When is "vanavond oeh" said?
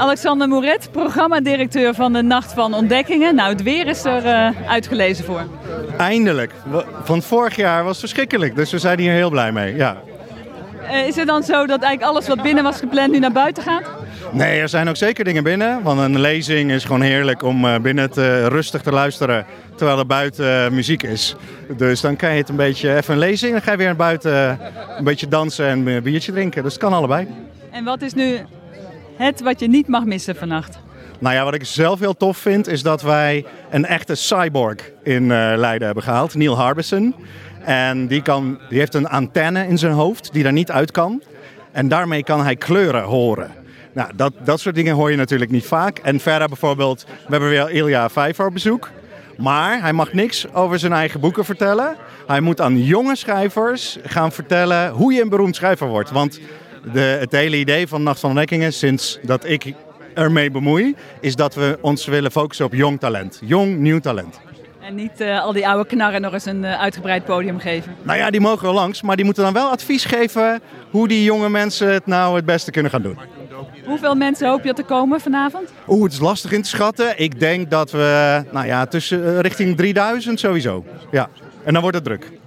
75.20-76.02